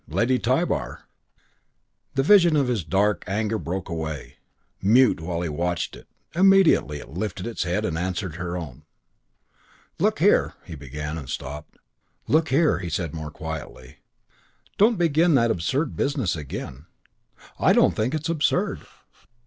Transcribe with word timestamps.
"Lady 0.07 0.39
Tybar." 0.39 1.01
The 2.15 2.23
vision 2.23 2.55
of 2.55 2.67
his 2.69 2.83
dark 2.83 3.23
anger 3.27 3.59
broke 3.59 3.87
away. 3.87 4.37
Mute 4.81 5.19
while 5.19 5.41
he 5.43 5.49
watched 5.49 5.95
it, 5.95 6.07
immediately 6.33 6.97
it 6.97 7.09
lifted 7.09 7.45
its 7.45 7.61
head 7.65 7.85
and 7.85 7.95
answered 7.99 8.37
her 8.37 8.57
own. 8.57 8.81
"Look 9.99 10.17
here" 10.17 10.55
he 10.65 10.73
began; 10.73 11.19
and 11.19 11.29
stopped. 11.29 11.77
"Look 12.27 12.49
here," 12.49 12.79
he 12.79 12.89
said 12.89 13.13
more 13.13 13.29
quietly, 13.29 13.97
"don't 14.79 14.97
begin 14.97 15.35
that 15.35 15.51
absurd 15.51 15.95
business 15.95 16.35
again." 16.35 16.87
"I 17.59 17.71
don't 17.71 17.95
think 17.95 18.15
it 18.15 18.21
is 18.23 18.29
absurd." 18.31 18.79